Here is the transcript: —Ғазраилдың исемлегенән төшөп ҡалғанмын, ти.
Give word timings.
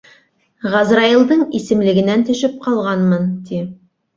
—Ғазраилдың 0.75 1.43
исемлегенән 1.59 2.27
төшөп 2.31 2.59
ҡалғанмын, 2.67 3.29
ти. 3.51 3.63